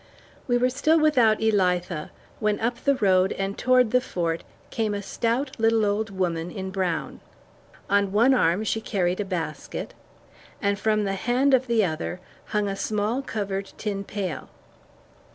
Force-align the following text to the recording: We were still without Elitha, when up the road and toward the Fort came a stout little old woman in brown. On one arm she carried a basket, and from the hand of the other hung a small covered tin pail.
We 0.47 0.57
were 0.57 0.71
still 0.71 0.99
without 0.99 1.37
Elitha, 1.41 2.09
when 2.39 2.59
up 2.59 2.83
the 2.83 2.95
road 2.95 3.33
and 3.33 3.55
toward 3.55 3.91
the 3.91 4.01
Fort 4.01 4.43
came 4.71 4.95
a 4.95 5.03
stout 5.03 5.51
little 5.59 5.85
old 5.85 6.09
woman 6.09 6.49
in 6.49 6.71
brown. 6.71 7.19
On 7.87 8.11
one 8.11 8.33
arm 8.33 8.63
she 8.63 8.81
carried 8.81 9.19
a 9.19 9.25
basket, 9.25 9.93
and 10.59 10.79
from 10.79 11.03
the 11.03 11.13
hand 11.13 11.53
of 11.53 11.67
the 11.67 11.85
other 11.85 12.19
hung 12.45 12.67
a 12.67 12.75
small 12.75 13.21
covered 13.21 13.73
tin 13.77 14.03
pail. 14.03 14.49